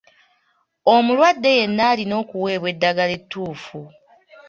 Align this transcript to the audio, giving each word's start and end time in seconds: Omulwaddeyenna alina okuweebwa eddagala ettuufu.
Omulwaddeyenna 0.93 1.81
alina 1.91 2.15
okuweebwa 2.21 2.67
eddagala 2.73 3.11
ettuufu. 3.19 3.79